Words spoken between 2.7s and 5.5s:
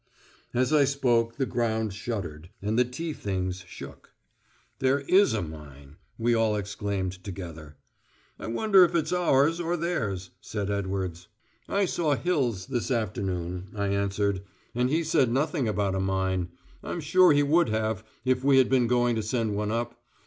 the tea things shook. "There is a